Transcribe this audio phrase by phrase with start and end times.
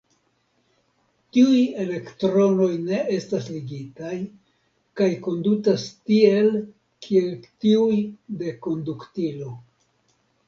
[1.35, 4.15] Tiuj elektronoj ne estas ligataj,
[5.01, 6.49] kaj kondutas tiel,
[7.07, 7.29] kiel
[7.67, 8.01] tiuj
[8.41, 9.53] de konduktilo.